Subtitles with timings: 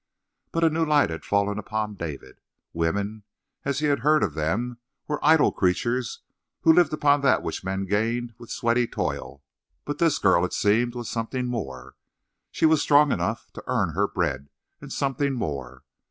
[0.51, 2.39] But a new light had fallen upon David.
[2.73, 3.21] Women,
[3.63, 6.21] as he had heard of them, were idle creatures
[6.61, 9.43] who lived upon that which men gained with sweaty toil,
[9.85, 11.93] but this girl, it seemed, was something more.
[12.49, 14.49] She was strong enough to earn her bread,
[14.81, 15.83] and something more.